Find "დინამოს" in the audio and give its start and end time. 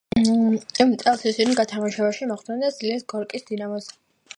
3.53-3.97